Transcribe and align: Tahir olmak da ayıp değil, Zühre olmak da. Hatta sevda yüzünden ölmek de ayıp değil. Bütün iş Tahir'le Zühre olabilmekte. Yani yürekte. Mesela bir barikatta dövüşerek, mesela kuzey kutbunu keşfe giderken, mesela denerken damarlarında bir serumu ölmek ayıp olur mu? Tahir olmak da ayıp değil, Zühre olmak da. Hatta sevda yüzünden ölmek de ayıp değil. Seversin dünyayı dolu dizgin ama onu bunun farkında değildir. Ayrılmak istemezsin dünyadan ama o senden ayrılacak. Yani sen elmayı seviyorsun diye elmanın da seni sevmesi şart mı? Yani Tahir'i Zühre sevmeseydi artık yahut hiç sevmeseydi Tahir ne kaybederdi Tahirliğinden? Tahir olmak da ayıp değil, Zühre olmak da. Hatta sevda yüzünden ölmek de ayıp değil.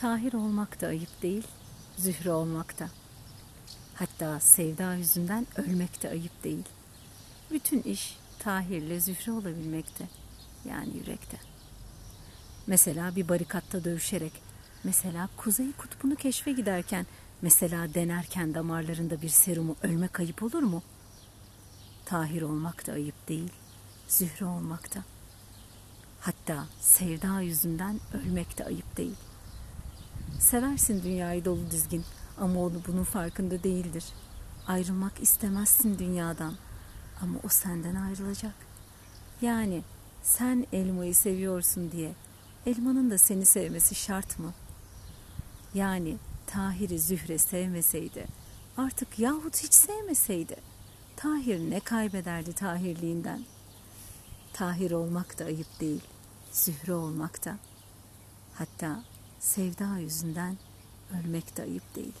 Tahir 0.00 0.32
olmak 0.32 0.80
da 0.80 0.86
ayıp 0.86 1.22
değil, 1.22 1.46
Zühre 1.96 2.30
olmak 2.30 2.78
da. 2.78 2.88
Hatta 3.94 4.40
sevda 4.40 4.94
yüzünden 4.94 5.46
ölmek 5.56 6.02
de 6.02 6.10
ayıp 6.10 6.44
değil. 6.44 6.64
Bütün 7.50 7.82
iş 7.82 8.16
Tahir'le 8.38 9.00
Zühre 9.00 9.32
olabilmekte. 9.32 10.08
Yani 10.68 10.96
yürekte. 10.96 11.36
Mesela 12.66 13.16
bir 13.16 13.28
barikatta 13.28 13.84
dövüşerek, 13.84 14.32
mesela 14.84 15.28
kuzey 15.36 15.72
kutbunu 15.72 16.16
keşfe 16.16 16.52
giderken, 16.52 17.06
mesela 17.42 17.94
denerken 17.94 18.54
damarlarında 18.54 19.22
bir 19.22 19.28
serumu 19.28 19.76
ölmek 19.82 20.20
ayıp 20.20 20.42
olur 20.42 20.62
mu? 20.62 20.82
Tahir 22.04 22.42
olmak 22.42 22.86
da 22.86 22.92
ayıp 22.92 23.28
değil, 23.28 23.52
Zühre 24.08 24.44
olmak 24.44 24.94
da. 24.94 25.04
Hatta 26.20 26.66
sevda 26.80 27.40
yüzünden 27.40 28.00
ölmek 28.14 28.58
de 28.58 28.64
ayıp 28.64 28.96
değil. 28.96 29.16
Seversin 30.50 31.02
dünyayı 31.02 31.44
dolu 31.44 31.70
dizgin 31.70 32.04
ama 32.38 32.60
onu 32.60 32.80
bunun 32.86 33.04
farkında 33.04 33.62
değildir. 33.62 34.04
Ayrılmak 34.66 35.20
istemezsin 35.20 35.98
dünyadan 35.98 36.54
ama 37.22 37.38
o 37.44 37.48
senden 37.48 37.94
ayrılacak. 37.94 38.54
Yani 39.42 39.82
sen 40.22 40.66
elmayı 40.72 41.14
seviyorsun 41.14 41.92
diye 41.92 42.12
elmanın 42.66 43.10
da 43.10 43.18
seni 43.18 43.44
sevmesi 43.44 43.94
şart 43.94 44.38
mı? 44.38 44.52
Yani 45.74 46.16
Tahir'i 46.46 46.98
Zühre 46.98 47.38
sevmeseydi 47.38 48.26
artık 48.76 49.18
yahut 49.18 49.62
hiç 49.62 49.74
sevmeseydi 49.74 50.56
Tahir 51.16 51.70
ne 51.70 51.80
kaybederdi 51.80 52.52
Tahirliğinden? 52.52 53.44
Tahir 54.52 54.90
olmak 54.90 55.38
da 55.38 55.44
ayıp 55.44 55.80
değil, 55.80 56.02
Zühre 56.52 56.94
olmak 56.94 57.44
da. 57.44 57.56
Hatta 58.54 59.02
sevda 59.40 59.98
yüzünden 59.98 60.56
ölmek 61.20 61.56
de 61.56 61.62
ayıp 61.62 61.94
değil. 61.96 62.12